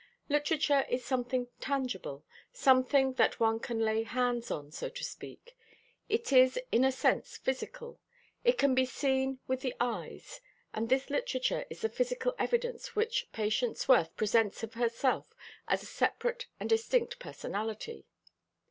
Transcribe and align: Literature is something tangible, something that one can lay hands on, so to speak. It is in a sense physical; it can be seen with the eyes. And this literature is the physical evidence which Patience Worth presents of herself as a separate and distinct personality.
Literature 0.29 0.83
is 0.89 1.05
something 1.05 1.47
tangible, 1.59 2.25
something 2.51 3.13
that 3.13 3.39
one 3.39 3.59
can 3.59 3.77
lay 3.81 4.01
hands 4.01 4.49
on, 4.49 4.71
so 4.71 4.89
to 4.89 5.03
speak. 5.03 5.55
It 6.09 6.33
is 6.33 6.57
in 6.71 6.83
a 6.83 6.91
sense 6.91 7.37
physical; 7.37 7.99
it 8.43 8.57
can 8.57 8.73
be 8.73 8.83
seen 8.83 9.37
with 9.45 9.61
the 9.61 9.75
eyes. 9.79 10.41
And 10.73 10.89
this 10.89 11.11
literature 11.11 11.67
is 11.69 11.81
the 11.81 11.87
physical 11.89 12.33
evidence 12.39 12.95
which 12.95 13.31
Patience 13.31 13.87
Worth 13.87 14.15
presents 14.17 14.63
of 14.63 14.73
herself 14.73 15.35
as 15.67 15.83
a 15.83 15.85
separate 15.85 16.47
and 16.59 16.67
distinct 16.67 17.19
personality. 17.19 18.07